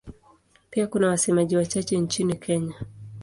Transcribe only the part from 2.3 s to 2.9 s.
Kenya.